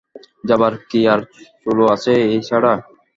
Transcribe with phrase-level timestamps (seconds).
[0.43, 1.19] যাবার কি আর
[1.61, 2.73] চুলো আছে এই ছাড়া?